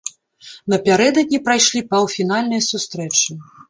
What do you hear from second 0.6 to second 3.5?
Напярэдадні прайшлі паўфінальныя сустрэчы.